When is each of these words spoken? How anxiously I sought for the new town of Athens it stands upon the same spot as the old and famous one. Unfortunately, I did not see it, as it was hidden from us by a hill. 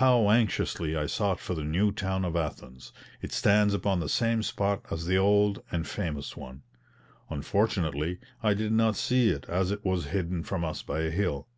How 0.00 0.30
anxiously 0.30 0.96
I 0.96 1.04
sought 1.04 1.38
for 1.40 1.54
the 1.54 1.62
new 1.62 1.92
town 1.92 2.24
of 2.24 2.34
Athens 2.36 2.90
it 3.20 3.32
stands 3.32 3.74
upon 3.74 4.00
the 4.00 4.08
same 4.08 4.42
spot 4.42 4.86
as 4.90 5.04
the 5.04 5.18
old 5.18 5.62
and 5.70 5.86
famous 5.86 6.34
one. 6.34 6.62
Unfortunately, 7.28 8.18
I 8.42 8.54
did 8.54 8.72
not 8.72 8.96
see 8.96 9.28
it, 9.28 9.44
as 9.46 9.70
it 9.70 9.84
was 9.84 10.06
hidden 10.06 10.42
from 10.42 10.64
us 10.64 10.80
by 10.80 11.00
a 11.02 11.10
hill. 11.10 11.48